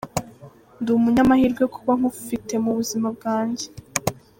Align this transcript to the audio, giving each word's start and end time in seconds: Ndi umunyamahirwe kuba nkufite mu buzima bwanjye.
Ndi 0.79 0.89
umunyamahirwe 0.97 1.63
kuba 1.75 1.91
nkufite 1.99 2.53
mu 2.63 2.71
buzima 2.77 3.07
bwanjye. 3.17 3.67